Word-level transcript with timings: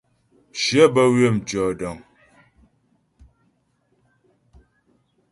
Shyə 0.61 0.83
bə́ 0.93 1.05
ywə̌ 1.15 1.29
tʉ̂ɔdəŋ. 1.47 1.97